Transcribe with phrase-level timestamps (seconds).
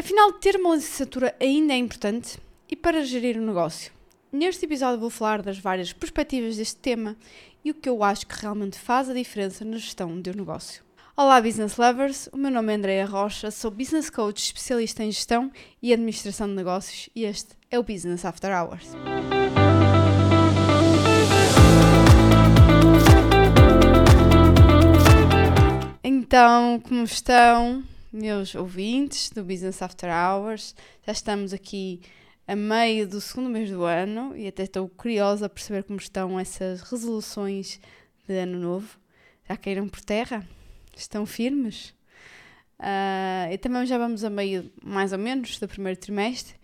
[0.00, 2.38] Afinal, ter uma licenciatura ainda é importante
[2.70, 3.92] e para gerir o um negócio.
[4.32, 7.18] Neste episódio vou falar das várias perspectivas deste tema
[7.62, 10.82] e o que eu acho que realmente faz a diferença na gestão de um negócio.
[11.14, 12.30] Olá, business lovers!
[12.32, 15.52] O meu nome é Andrea Rocha, sou business coach especialista em gestão
[15.82, 18.86] e administração de negócios e este é o Business After Hours.
[26.02, 30.74] Então, como estão, meus ouvintes do Business After Hours?
[31.06, 32.00] Já estamos aqui
[32.46, 36.38] a meio do segundo mês do ano e até estou curiosa a perceber como estão
[36.38, 37.80] essas resoluções
[38.26, 38.98] de ano novo.
[39.48, 40.46] Já caíram por terra?
[40.96, 41.94] Estão firmes?
[42.80, 46.54] Uh, e também já vamos a meio, mais ou menos, do primeiro trimestre.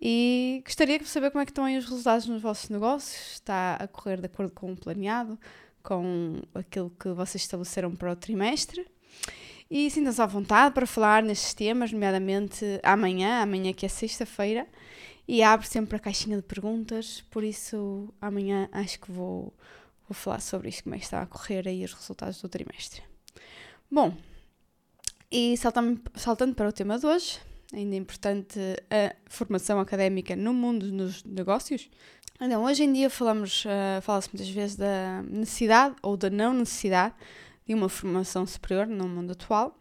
[0.00, 3.34] E gostaria de saber como é que estão aí os resultados nos vossos negócios.
[3.34, 5.38] Está a correr de acordo com o planeado,
[5.82, 8.86] com aquilo que vocês estabeleceram para o trimestre?
[9.70, 14.66] E sintam-se à vontade para falar nestes temas, nomeadamente amanhã, amanhã que é sexta-feira,
[15.28, 19.54] e abre sempre a caixinha de perguntas, por isso amanhã acho que vou,
[20.08, 23.00] vou falar sobre isto, como é que está a correr aí os resultados do trimestre.
[23.88, 24.12] Bom,
[25.30, 27.38] e saltando, saltando para o tema de hoje,
[27.72, 28.58] ainda importante
[28.90, 31.88] a formação académica no mundo dos negócios.
[32.40, 37.14] Então, hoje em dia falamos, uh, fala-se muitas vezes da necessidade ou da não necessidade
[37.70, 39.78] de uma formação superior no mundo atual.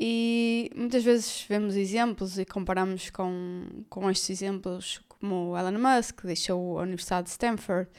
[0.00, 6.26] E muitas vezes vemos exemplos e comparamos com, com estes exemplos, como Elon Musk, que
[6.26, 7.90] deixou a Universidade de Stanford,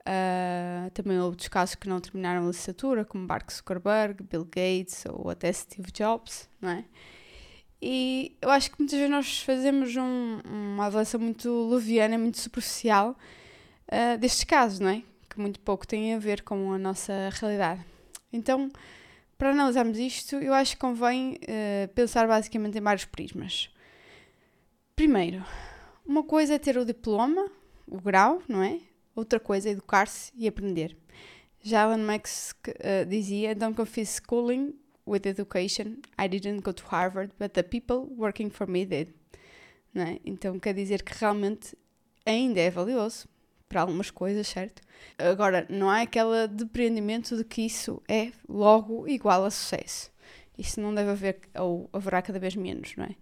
[0.00, 5.30] uh, também outros casos que não terminaram a licenciatura, como Mark Zuckerberg, Bill Gates ou
[5.30, 6.84] até Steve Jobs, não é?
[7.80, 13.16] E eu acho que muitas vezes nós fazemos um, uma avaliação muito leviana, muito superficial
[13.90, 15.02] uh, destes casos, não é?
[15.30, 17.90] Que muito pouco tem a ver com a nossa realidade.
[18.32, 18.70] Então,
[19.36, 23.70] para analisarmos isto, eu acho que convém uh, pensar basicamente em vários prismas.
[24.94, 25.44] Primeiro,
[26.04, 27.50] uma coisa é ter o diploma,
[27.86, 28.80] o grau, não é?
[29.14, 30.96] Outra coisa é educar-se e aprender.
[31.62, 34.74] Já Alan Max uh, dizia: Don't confuse schooling
[35.06, 35.96] with education.
[36.18, 39.08] I didn't go to Harvard, but the people working for me did.
[39.94, 40.20] É?
[40.24, 41.76] Então quer dizer que realmente
[42.24, 43.26] ainda é valioso,
[43.70, 44.82] para algumas coisas, certo?
[45.16, 50.10] Agora, não há aquele depreendimento de que isso é logo igual a sucesso.
[50.58, 53.14] Isso não deve haver, ou haverá cada vez menos, não é?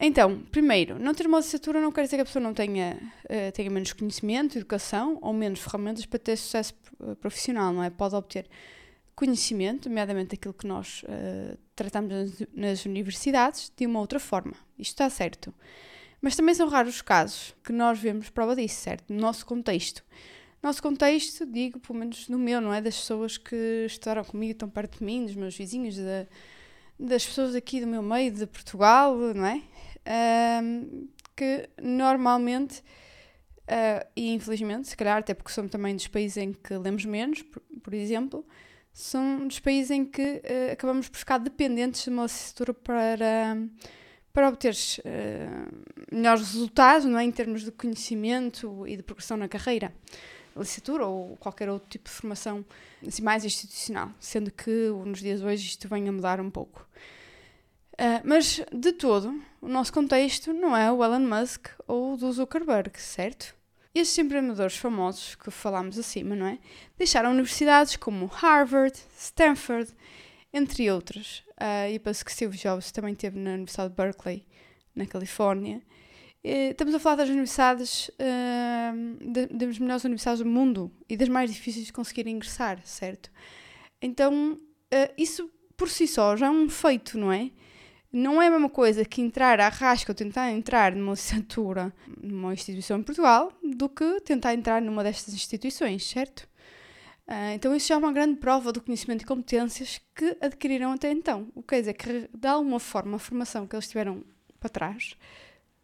[0.00, 3.52] Então, primeiro, não ter uma licenciatura não quer dizer que a pessoa não tenha, uh,
[3.52, 7.90] tenha menos conhecimento, educação ou menos ferramentas para ter sucesso eh, profissional, não é?
[7.90, 8.46] Pode obter
[9.14, 14.54] conhecimento, nomeadamente aquilo que nós uh, tratamos nas universidades, de uma outra forma.
[14.78, 15.52] Isto está certo.
[16.20, 19.12] Mas também são raros os casos que nós vemos prova disso, certo?
[19.12, 20.04] No nosso contexto.
[20.60, 22.80] Nosso contexto, digo, pelo menos no meu, não é?
[22.80, 26.26] Das pessoas que estudaram comigo, estão perto de mim, dos meus vizinhos, da,
[26.98, 29.62] das pessoas aqui do meu meio, de Portugal, não é?
[30.62, 36.52] Um, que normalmente, uh, e infelizmente, se calhar, até porque somos também dos países em
[36.52, 38.44] que lemos menos, por, por exemplo,
[38.92, 43.56] são dos países em que uh, acabamos por ficar dependentes de uma licenciatura para.
[44.32, 47.24] Para obter uh, melhores resultados não é?
[47.24, 49.92] em termos de conhecimento e de progressão na carreira,
[50.56, 52.64] licenciatura ou qualquer outro tipo de formação
[53.06, 56.86] assim, mais institucional, sendo que nos dias de hoje isto vem a mudar um pouco.
[57.94, 62.32] Uh, mas, de todo, o nosso contexto não é o Elon Musk ou o do
[62.32, 63.56] Zuckerberg, certo?
[63.92, 66.58] Estes empreendedores famosos que falámos acima, não é?
[66.96, 69.92] Deixaram universidades como Harvard, Stanford
[70.52, 71.44] entre outros.
[71.60, 74.46] Uh, e penso que Steve Jobs também esteve na Universidade de Berkeley,
[74.94, 75.82] na Califórnia.
[76.42, 81.28] E estamos a falar das universidades, uh, de, das melhores universidades do mundo e das
[81.28, 83.30] mais difíceis de conseguir ingressar, certo?
[84.00, 87.50] Então, uh, isso por si só já é um feito, não é?
[88.10, 91.92] Não é a mesma coisa que entrar à rasca ou tentar entrar numa licenciatura
[92.22, 96.48] numa instituição em Portugal do que tentar entrar numa destas instituições, certo?
[97.28, 101.12] Uh, então, isso já é uma grande prova do conhecimento e competências que adquiriram até
[101.12, 101.48] então.
[101.54, 104.24] O que quer dizer que, de alguma forma, a formação que eles tiveram
[104.58, 105.14] para trás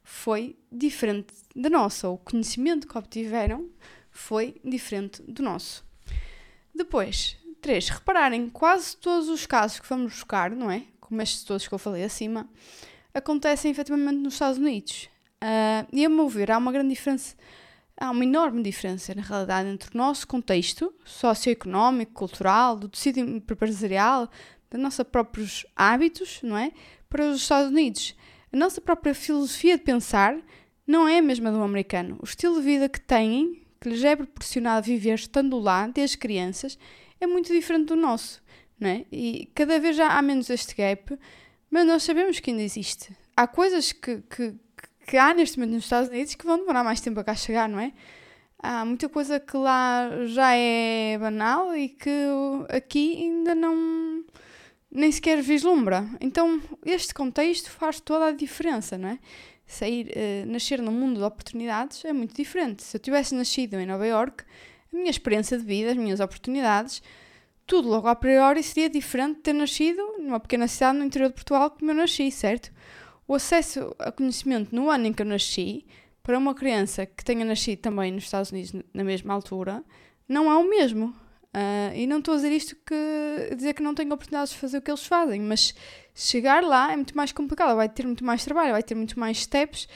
[0.03, 2.09] foi diferente da nossa.
[2.09, 3.69] O conhecimento que obtiveram
[4.11, 5.85] foi diferente do nosso.
[6.75, 10.85] Depois, três, repararem, quase todos os casos que vamos buscar, não é?
[10.99, 12.49] Como estes todos que eu falei acima,
[13.13, 15.11] acontecem efetivamente nos Estados Unidos.
[15.43, 17.37] Uh, e a meu ver, há uma grande diferença
[17.97, 24.29] há uma enorme diferença, na realidade, entre o nosso contexto socioeconómico, cultural, do tecido empresarial,
[24.71, 26.73] dos nossos próprios hábitos, não é?
[27.09, 28.15] Para os Estados Unidos.
[28.53, 30.37] A nossa própria filosofia de pensar
[30.87, 32.19] não é a mesma do americano.
[32.21, 36.79] O estilo de vida que têm, que lhes é proporcionado viver estando lá desde crianças,
[37.21, 38.43] é muito diferente do nosso,
[38.79, 39.05] não é?
[39.11, 41.19] E cada vez há menos este gap,
[41.71, 43.17] mas nós sabemos que ainda existe.
[43.37, 44.55] há coisas que, que,
[45.07, 47.69] que há neste momento nos Estados Unidos que vão demorar mais tempo a cá chegar,
[47.69, 47.93] não é?
[48.59, 52.11] Há muita coisa que lá já é banal e que
[52.71, 54.25] aqui ainda não
[54.91, 56.09] nem sequer vislumbra.
[56.21, 59.19] Então, este contexto faz toda a diferença, não é?
[59.67, 62.83] Sair, uh, nascer num mundo de oportunidades é muito diferente.
[62.83, 64.45] Se eu tivesse nascido em Nova York,
[64.93, 67.03] a minha experiência de vida, as minhas oportunidades,
[67.67, 71.35] tudo logo a priori seria diferente de ter nascido numa pequena cidade no interior de
[71.35, 72.71] Portugal como eu nasci, certo?
[73.27, 75.87] O acesso a conhecimento no ano em que eu nasci,
[76.23, 79.85] para uma criança que tenha nascido também nos Estados Unidos na mesma altura,
[80.29, 81.15] não é o mesmo.
[81.55, 84.79] Uh, e não estou a dizer isto que dizer que não tenho oportunidades de fazer
[84.79, 85.73] o que eles fazem, mas
[86.15, 89.43] chegar lá é muito mais complicado, vai ter muito mais trabalho, vai ter muito mais
[89.43, 89.89] steps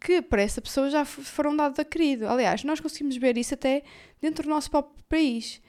[0.00, 2.26] que para essa pessoa já foram dados a querido.
[2.26, 3.82] Aliás, nós conseguimos ver isso até
[4.20, 5.60] dentro do nosso próprio país.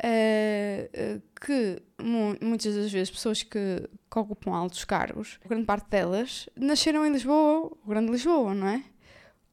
[0.00, 5.90] Uh, uh, que mu muitas das vezes pessoas que, que, ocupam altos cargos, grande parte
[5.90, 8.84] delas, nasceram em Lisboa, o Grande Lisboa, não é?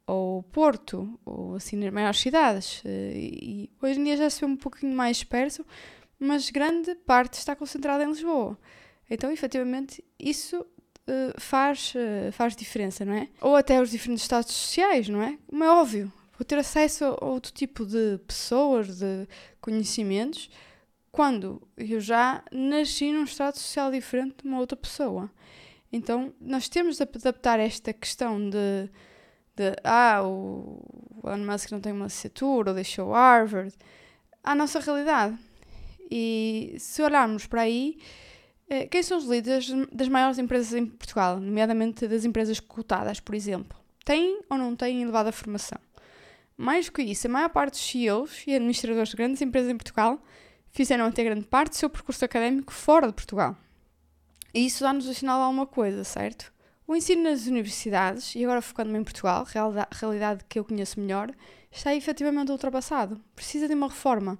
[0.07, 2.81] ou Porto, ou assim nas maiores cidades.
[2.85, 5.65] Eh, e hoje em dia já se vê um pouquinho mais disperso,
[6.19, 8.57] mas grande parte está concentrada em Lisboa.
[9.09, 13.27] Então, efetivamente, isso uh, faz, uh, faz diferença, não é?
[13.39, 15.37] Ou até os diferentes estados sociais, não é?
[15.47, 19.27] Como é óbvio, vou ter acesso a outro tipo de pessoas, de
[19.61, 20.49] conhecimentos,
[21.11, 25.29] quando eu já nasci num estado social diferente de uma outra pessoa.
[25.91, 28.89] Então, nós temos de adaptar esta questão de
[29.55, 30.81] de ah, o
[31.23, 33.73] Elon Musk não tem uma licenciatura ou deixou Harvard,
[34.43, 35.37] à nossa realidade.
[36.11, 37.97] E se olharmos para aí,
[38.69, 43.33] eh, quem são os líderes das maiores empresas em Portugal, nomeadamente das empresas cotadas, por
[43.33, 43.77] exemplo?
[44.03, 45.79] Têm ou não têm elevada formação?
[46.57, 49.77] Mais do que isso, a maior parte dos CEOs e administradores de grandes empresas em
[49.77, 50.21] Portugal
[50.69, 53.57] fizeram até grande parte do seu percurso académico fora de Portugal.
[54.53, 56.53] E isso dá-nos o sinal de alguma coisa, certo?
[56.87, 59.45] O ensino nas universidades, e agora focando-me em Portugal,
[59.91, 61.31] realidade que eu conheço melhor,
[61.71, 63.19] está efetivamente ultrapassado.
[63.35, 64.39] Precisa de uma reforma.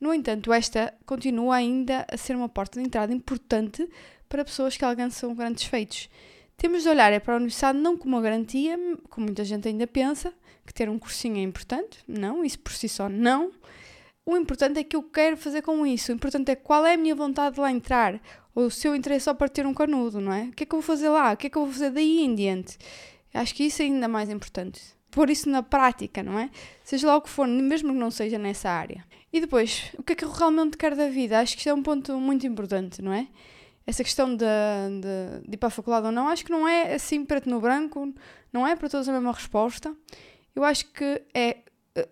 [0.00, 3.88] No entanto, esta continua ainda a ser uma porta de entrada importante
[4.28, 6.08] para pessoas que alcançam grandes feitos.
[6.62, 8.78] Temos de olhar é para a universidade não como uma garantia,
[9.10, 10.32] como muita gente ainda pensa,
[10.64, 11.98] que ter um cursinho é importante.
[12.06, 13.50] Não, isso por si só não.
[14.24, 16.12] O importante é que eu quero fazer com isso.
[16.12, 18.22] O importante é qual é a minha vontade de lá entrar
[18.54, 20.44] o seu interesse só para ter um canudo, não é?
[20.44, 21.32] O que é que eu vou fazer lá?
[21.32, 22.78] O que é que eu vou fazer daí em diante?
[23.34, 24.80] Acho que isso é ainda mais importante.
[25.10, 26.48] Pôr isso na prática, não é?
[26.84, 29.04] Seja lá o que for, mesmo que não seja nessa área.
[29.32, 31.40] E depois, o que é que eu realmente quero da vida?
[31.40, 33.26] Acho que isto é um ponto muito importante, não é?
[33.86, 36.94] Essa questão de, de, de ir para a faculdade ou não, acho que não é
[36.94, 38.14] assim preto no branco,
[38.52, 39.94] não é para todos a mesma resposta.
[40.54, 41.58] Eu acho que é.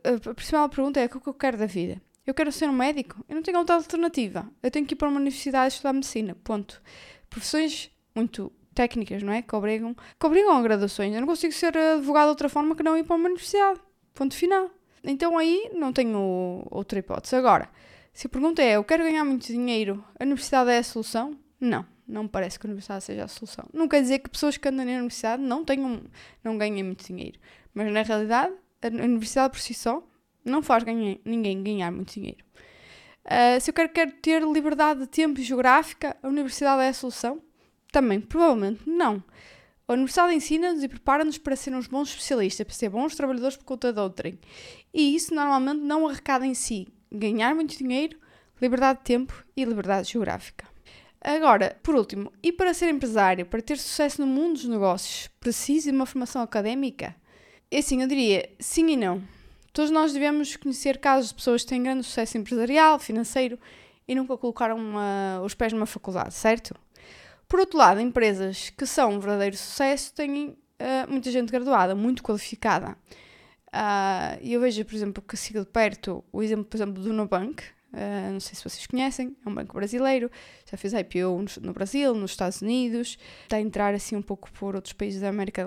[0.04, 2.00] A, a principal pergunta é o que eu quero da vida.
[2.26, 3.24] Eu quero ser um médico.
[3.28, 4.48] Eu não tenho outra alternativa.
[4.62, 6.36] Eu tenho que ir para uma universidade estudar medicina.
[6.44, 6.82] Ponto.
[7.28, 9.42] Profissões muito técnicas, não é?
[9.42, 11.14] Que obrigam, que obrigam a graduações.
[11.14, 13.80] Eu não consigo ser advogado de outra forma que não ir para uma universidade.
[14.14, 14.70] Ponto final.
[15.02, 17.36] Então aí não tenho outra hipótese.
[17.36, 17.70] Agora,
[18.12, 21.36] se a pergunta é: eu quero ganhar muito dinheiro, a universidade é a solução?
[21.60, 21.84] Não.
[22.06, 23.66] Não me parece que a universidade seja a solução.
[23.72, 26.02] Não quer dizer que pessoas que andam na universidade não tenham,
[26.42, 27.38] não ganhem muito dinheiro.
[27.72, 28.52] Mas na realidade,
[28.82, 30.02] a universidade por si só
[30.44, 32.44] não faz ganhar, ninguém ganhar muito dinheiro.
[33.24, 37.40] Uh, se eu quero, quero ter liberdade de tempo geográfica, a universidade é a solução?
[37.92, 39.22] Também, provavelmente não.
[39.86, 43.92] A universidade ensina-nos e prepara-nos para sermos bons especialistas, para ser bons trabalhadores por conta
[43.92, 44.38] de outrem.
[44.94, 48.18] E isso normalmente não arrecada em si ganhar muito dinheiro,
[48.60, 50.69] liberdade de tempo e liberdade geográfica.
[51.22, 55.90] Agora, por último, e para ser empresário, para ter sucesso no mundo dos negócios, precisa
[55.90, 57.14] de uma formação académica?
[57.70, 59.22] E assim, eu diria sim e não.
[59.72, 63.58] Todos nós devemos conhecer casos de pessoas que têm grande sucesso empresarial, financeiro
[64.08, 66.74] e nunca colocaram uma, os pés numa faculdade, certo?
[67.46, 70.56] Por outro lado, empresas que são um verdadeiro sucesso têm uh,
[71.08, 72.96] muita gente graduada, muito qualificada.
[73.68, 77.12] Uh, e eu vejo, por exemplo, que sigo de perto o exemplo, por exemplo, do
[77.12, 77.62] Nubank,
[77.92, 80.30] Uh, não sei se vocês conhecem, é um banco brasileiro,
[80.70, 84.76] já fez IPO no, Brasil, nos Estados Unidos, está a entrar assim um pouco por
[84.76, 85.66] outros países da América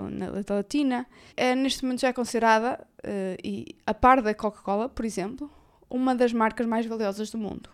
[0.50, 1.06] Latina.
[1.36, 5.52] É, neste momento já é considerada, uh, e a par da Coca-Cola, por exemplo,
[5.90, 7.70] uma das marcas mais valiosas do mundo.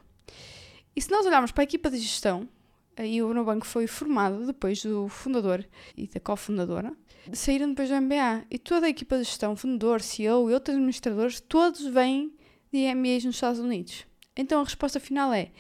[0.96, 2.50] E se nós olharmos para a equipa de gestão,
[2.98, 5.65] aí o Nubank foi formado depois do fundador
[5.96, 6.91] e da cofundadora,
[7.32, 8.46] saíram depois do MBA.
[8.50, 12.34] E toda a equipa de gestão, fundador, CEO e outros administradores, todos vêm
[12.72, 14.09] de MBAs nos Estados Unidos.
[14.36, 15.51] Então a resposta final é: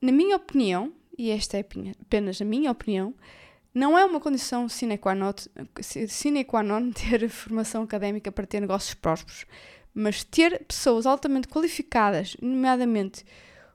[0.00, 1.64] na minha opinião, e esta é
[2.00, 3.14] apenas a minha opinião,
[3.74, 5.32] não é uma condição sine qua non,
[5.80, 9.46] sine qua non ter formação académica para ter negócios prósperos,
[9.92, 13.24] mas ter pessoas altamente qualificadas, nomeadamente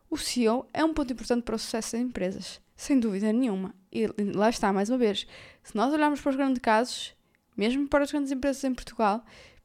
[0.09, 2.61] o CEO, é um ponto importante para o sucesso das empresas.
[2.75, 3.75] Sem dúvida nenhuma.
[3.91, 5.27] E lá está, mais uma vez,
[5.63, 7.13] se nós olharmos para os grandes casos,
[7.55, 9.23] mesmo para as grandes empresas em Portugal,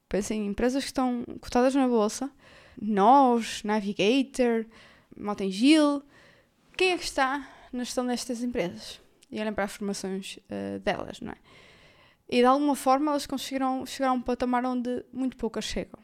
[0.09, 2.29] pensem em empresas que estão cotadas na bolsa,
[2.81, 4.65] nós, Navigator,
[5.17, 6.03] Motengil,
[6.77, 9.01] quem é que está na gestão destas empresas?
[9.31, 11.37] E olhem para as formações uh, delas, não é?
[12.29, 15.99] E de alguma forma elas conseguiram chegar a um patamar onde muito poucas chegam.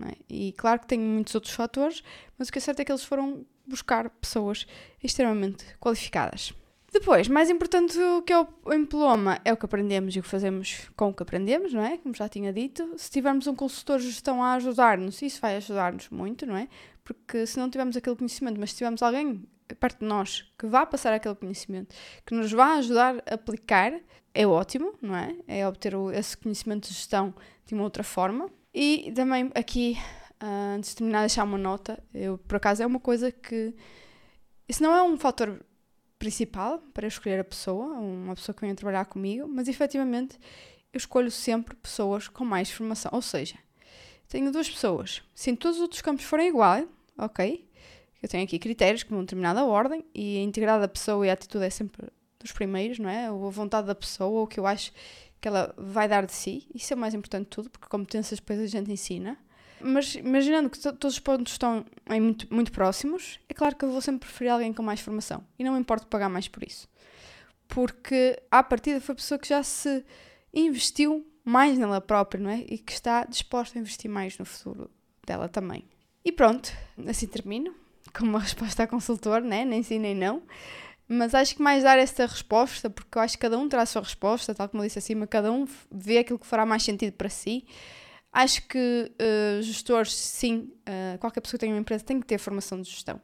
[0.00, 0.16] É?
[0.28, 2.02] E claro que tem muitos outros fatores,
[2.38, 4.66] mas o que é certo é que eles foram buscar pessoas
[5.02, 6.54] extremamente qualificadas.
[6.92, 7.96] Depois, mais importante
[8.26, 8.46] que é o
[8.78, 11.96] diploma é o que aprendemos e o que fazemos com o que aprendemos, não é?
[11.96, 12.92] Como já tinha dito.
[12.98, 16.68] Se tivermos um consultor de gestão a ajudar-nos, isso vai ajudar-nos muito, não é?
[17.02, 19.42] Porque se não tivermos aquele conhecimento, mas se tivermos alguém
[19.80, 21.94] perto de nós que vá passar aquele conhecimento,
[22.26, 23.94] que nos vá ajudar a aplicar,
[24.34, 25.34] é ótimo, não é?
[25.48, 27.34] É obter esse conhecimento de gestão
[27.64, 28.50] de uma outra forma.
[28.74, 29.96] E também aqui,
[30.42, 32.02] uh, antes de terminar, deixar uma nota.
[32.12, 33.74] Eu, por acaso, é uma coisa que.
[34.68, 35.58] Isso não é um fator
[36.22, 40.38] principal para escolher a pessoa, uma pessoa que venha trabalhar comigo, mas efetivamente
[40.92, 43.10] eu escolho sempre pessoas com mais formação.
[43.12, 43.56] Ou seja,
[44.28, 45.20] tenho duas pessoas.
[45.34, 46.86] Se todos os outros campos forem iguais,
[47.18, 47.68] ok?
[48.22, 51.32] Eu tenho aqui critérios com uma determinada ordem e a integridade da pessoa e a
[51.32, 53.26] atitude é sempre dos primeiros, não é?
[53.26, 54.92] A vontade da pessoa, o que eu acho
[55.40, 56.68] que ela vai dar de si.
[56.72, 59.36] Isso é o mais importante de tudo, porque competências depois a gente ensina.
[59.82, 64.00] Mas imaginando que todos os pontos estão muito, muito próximos, é claro que eu vou
[64.00, 65.44] sempre preferir alguém com mais formação.
[65.58, 66.88] E não me importo pagar mais por isso.
[67.68, 70.04] Porque, à partida, foi a pessoa que já se
[70.52, 72.64] investiu mais nela própria, não é?
[72.68, 74.90] E que está disposta a investir mais no futuro
[75.26, 75.84] dela também.
[76.24, 76.72] E pronto,
[77.06, 77.74] assim termino,
[78.12, 79.64] com uma resposta a consultor, né?
[79.64, 80.42] nem sim nem não.
[81.08, 83.86] Mas acho que mais dar esta resposta, porque eu acho que cada um terá a
[83.86, 87.12] sua resposta, tal como eu disse acima, cada um vê aquilo que fará mais sentido
[87.14, 87.66] para si.
[88.32, 92.38] Acho que uh, gestores, sim, uh, qualquer pessoa que tenha uma empresa tem que ter
[92.38, 93.20] formação de gestão.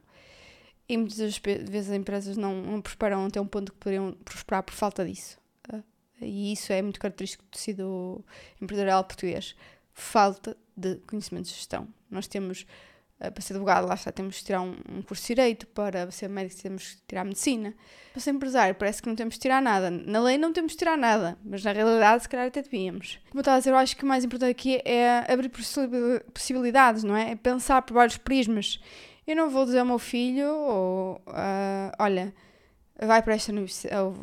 [0.87, 4.73] E muitas vezes as empresas não, não prosperam até um ponto que poderiam prosperar por
[4.73, 5.39] falta disso.
[5.71, 5.83] Uh,
[6.21, 8.23] e isso é muito característico do tecido
[8.61, 9.55] empresarial português.
[9.93, 11.87] Falta de conhecimento de gestão.
[12.09, 12.67] Nós temos
[13.19, 16.09] Uh, para ser advogado, lá está, temos que tirar um, um, curso de direito, para
[16.09, 17.73] ser médico temos que tirar medicina.
[18.13, 19.91] Para ser empresário, parece que não temos que tirar nada.
[19.91, 23.19] Na lei não temos que tirar nada, mas na realidade, se calhar, até devíamos.
[23.29, 25.49] Como eu estava a dizer, eu acho que o mais importante aqui é abrir
[26.33, 27.31] possibilidades, não é?
[27.31, 28.79] É pensar por vários prismas.
[29.27, 32.33] Eu não vou dizer ao meu filho, ou, uh, olha,
[33.05, 33.53] vai para esta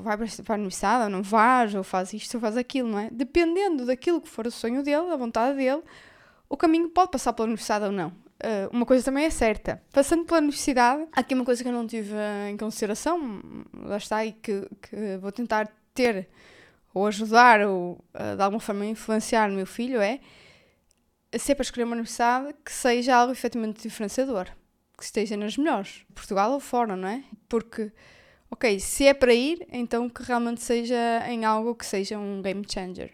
[0.02, 2.98] vai para, para a universidade, ou não vais, ou faz isto, ou faz aquilo, não
[2.98, 3.08] é?
[3.10, 5.82] Dependendo daquilo que for o sonho dele, a vontade dele,
[6.48, 8.12] o caminho pode passar pela universidade ou não.
[8.36, 9.82] Uh, uma coisa também é certa.
[9.92, 12.14] Passando pela universidade, há aqui uma coisa que eu não tive
[12.50, 13.40] em consideração,
[13.74, 16.28] lá está, e que, que vou tentar ter,
[16.92, 20.20] ou ajudar, ou uh, de alguma forma influenciar o meu filho, é
[21.38, 24.46] se é para escolher uma universidade que seja algo efetivamente diferenciador,
[24.96, 27.24] que esteja nas melhores, Portugal ou fora, não é?
[27.48, 27.90] Porque,
[28.50, 32.64] ok, se é para ir, então que realmente seja em algo que seja um game
[32.70, 33.12] changer.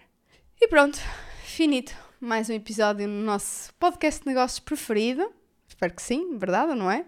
[0.61, 0.99] E pronto,
[1.45, 5.29] finito mais um episódio no nosso podcast de negócios preferido.
[5.69, 7.05] Espero que sim, verdade não é?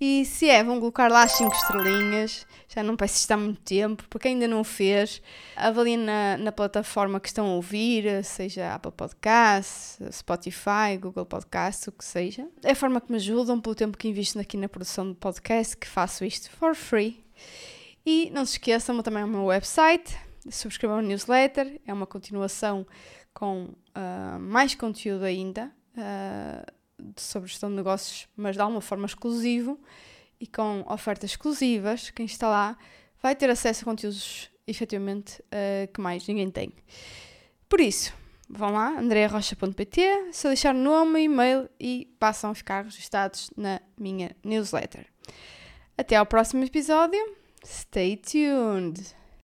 [0.00, 2.46] E se é, vão colocar lá as 5 estrelinhas.
[2.68, 4.04] Já não peço há muito tempo.
[4.08, 5.20] Para quem ainda não o fez,
[5.56, 11.92] avaliem na, na plataforma que estão a ouvir, seja Apple Podcasts, Spotify, Google Podcasts, o
[11.92, 12.46] que seja.
[12.62, 15.76] É a forma que me ajudam pelo tempo que invisto aqui na produção do podcast,
[15.76, 17.24] que faço isto for free.
[18.04, 20.16] E não se esqueçam também o meu website,
[20.48, 22.86] subscrevam a newsletter, é uma continuação
[23.36, 26.72] com uh, mais conteúdo ainda uh,
[27.18, 29.78] sobre gestão de negócios, mas de alguma forma exclusivo
[30.40, 32.08] e com ofertas exclusivas.
[32.08, 32.78] Quem está lá
[33.22, 36.72] vai ter acesso a conteúdos efetivamente uh, que mais ninguém tem.
[37.68, 38.14] Por isso,
[38.48, 45.06] vão lá, andrearrocha.pt, se deixar nome, e-mail e passam a ficar registados na minha newsletter.
[45.98, 47.20] Até ao próximo episódio.
[47.62, 49.25] Stay tuned!